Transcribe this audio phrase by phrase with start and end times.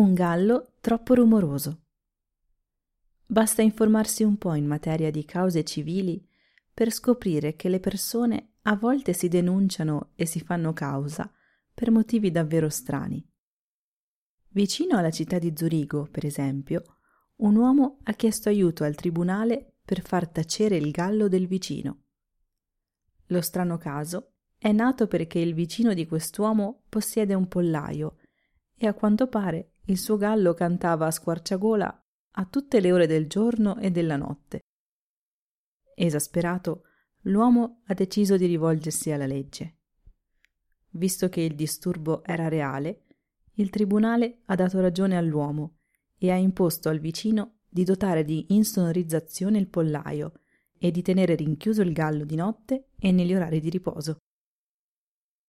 [0.00, 1.82] Un gallo troppo rumoroso.
[3.26, 6.26] Basta informarsi un po' in materia di cause civili
[6.72, 11.30] per scoprire che le persone a volte si denunciano e si fanno causa
[11.74, 13.22] per motivi davvero strani.
[14.52, 16.82] Vicino alla città di Zurigo, per esempio,
[17.36, 22.04] un uomo ha chiesto aiuto al tribunale per far tacere il gallo del vicino.
[23.26, 28.16] Lo strano caso è nato perché il vicino di quest'uomo possiede un pollaio
[28.78, 33.26] e a quanto pare il suo gallo cantava a squarciagola a tutte le ore del
[33.26, 34.60] giorno e della notte.
[35.94, 36.84] Esasperato,
[37.22, 39.78] l'uomo ha deciso di rivolgersi alla legge.
[40.90, 43.04] Visto che il disturbo era reale,
[43.54, 45.78] il tribunale ha dato ragione all'uomo
[46.16, 50.32] e ha imposto al vicino di dotare di insonorizzazione il pollaio
[50.78, 54.18] e di tenere rinchiuso il gallo di notte e negli orari di riposo.